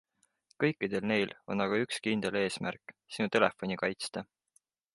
Kõikidel 0.61 1.05
neil 1.11 1.33
on 1.55 1.61
aga 1.65 1.79
üks 1.83 2.01
kindel 2.07 2.39
eesmärk- 2.41 2.97
Sinu 3.17 3.31
telefoni 3.37 3.81
kaitsta. 3.83 4.29